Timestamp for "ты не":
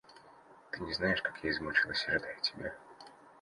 0.71-0.95